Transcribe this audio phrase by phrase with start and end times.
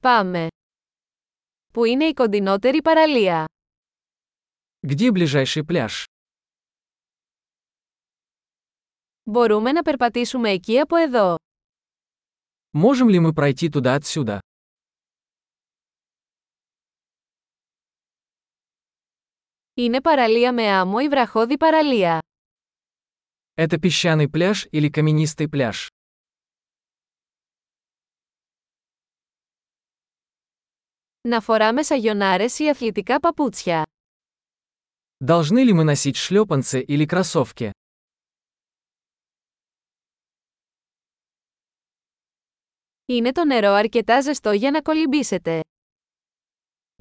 [0.00, 0.46] Πάμε.
[1.72, 3.44] Πού είναι η κοντινότερη παραλία?
[4.86, 6.04] Где ближайший пляж?
[9.22, 11.36] Μπορούμε να περπατήσουμε εκεί από εδώ.
[12.70, 14.38] Можем ли мы пройти туда отсюда?
[19.74, 22.18] Είναι παραλία με άμμο ή βραχώδη παραλία.
[23.54, 25.86] Это песчаный пляж или каменистый пляж?
[31.27, 33.83] Να φοράμε σαγιονάρες ή αθλητικά παπούτσια.
[35.25, 37.71] Должны ли мы носить шлепанцы или кроссовки?
[43.05, 45.61] Είναι το νερό αρκετά ζεστό για να κολυμπήσετε.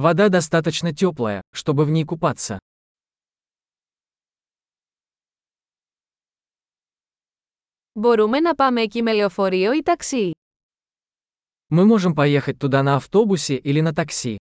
[0.00, 2.56] Вода достаточно теплая, чтобы в ней купаться.
[7.92, 10.30] Μπορούμε να πάμε εκεί με λεωφορείο ή ταξί.
[11.74, 14.36] Мы можем поехать туда на автобусе или на такси.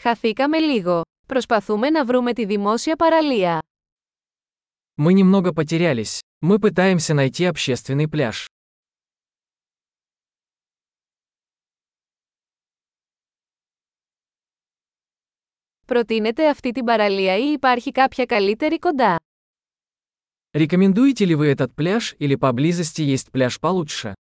[0.00, 1.02] Χαθήκαμε λίγο.
[1.26, 3.58] Προσπαθούμε να βρούμε τη δημόσια παραλία.
[4.96, 6.20] Мы немного потерялись.
[6.40, 8.46] Мы пытаемся найти общественный пляж.
[15.86, 19.16] Προτείνετε αυτή την παραλία ή υπάρχει κάποια καλύτερη κοντά.
[20.56, 24.14] Рекомендуете ли вы этот пляж или поблизости есть пляж получше?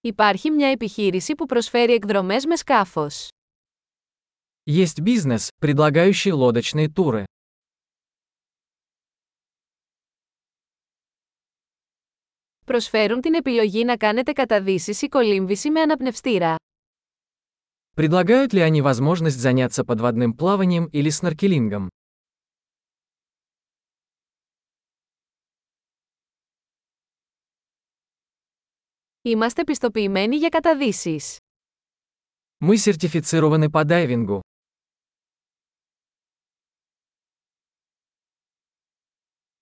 [0.00, 3.28] Υπάρχει μια επιχείρηση που προσφέρει εκδρομές με σκάφος.
[4.70, 7.24] Есть бизнес, предлагающий лодочные туры.
[12.64, 16.54] Προσφέρουν την επιλογή να κάνετε καταδύσεις ή κολύμβηση με αναπνευστήρα.
[17.94, 21.88] Предлагают ли они возможность заняться подводным плаванием или сноркелингом?
[29.22, 31.38] Είμαστε πιστοποιημένοι για καταδύσεις.
[32.60, 34.40] Мы сертифицированы по дайвингу.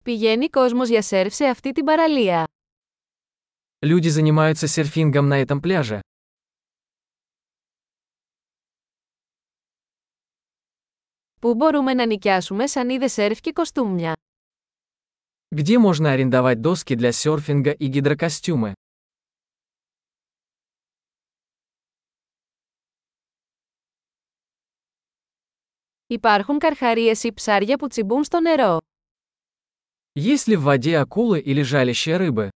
[0.04, 2.46] Πηγαίνει κόσμος για σερφ σε αυτή την παραλία.
[3.80, 6.00] Люди занимаются серфингом на этом пляже.
[11.40, 14.12] Πού μπορούμε να νοικιάσουμε σανίδε σερφ και κοστούμια.
[15.56, 18.72] Где можно арендовать доски для серфинга и гидрокостюмы?
[26.06, 28.78] Υπάρχουν καρχαρίες ή ψάρια που τσιμπούν στο νερό.
[30.16, 32.48] Есть ли в воде акулы или жалящие рыбы?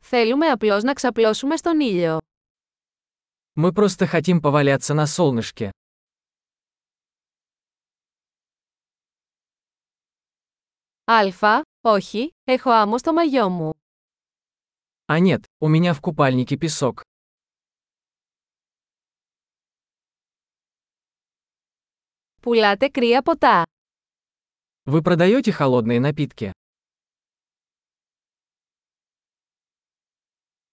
[0.00, 2.18] Θέλουμε απλώς να ξαπλώσουμε στον ήλιο.
[3.60, 5.70] Мы просто хотим поваляться на солнышке.
[11.04, 13.72] Αλφα, όχι, έχω άμμο στο μαγιό μου.
[15.08, 17.00] А нет, у меня в купальнике песок.
[22.42, 23.64] Πουλάτε κρύα ποτά.
[24.84, 26.52] Вы продаете холодные напитки?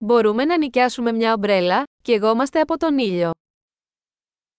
[0.07, 3.31] Μπορούμε να νοικιάσουμε μια ομπρέλα και εγώμαστε από τον ήλιο.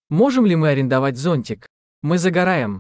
[0.08, 1.64] Можем ли мы арендовать зонтик?
[2.06, 2.76] Мы загораем.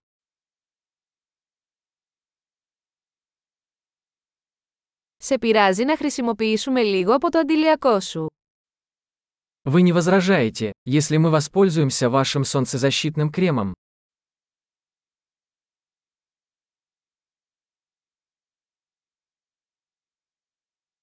[5.16, 8.26] Σε πειράζει να χρησιμοποιήσουμε λίγο από το αντιλιακό σου.
[9.66, 13.72] Вы не возражаете, если мы воспользуемся вашим солнцезащитным кремом?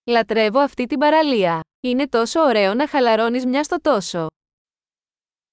[0.05, 1.59] Λατρεύω αυτή την παραλία.
[1.79, 4.27] Είναι τόσο ωραίο να χαλαρώνεις μια στο τόσο.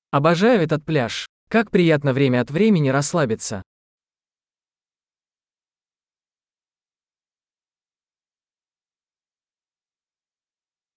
[0.08, 1.24] Обожаю этот пляж.
[1.48, 3.60] Как приятно время от времени расслабиться.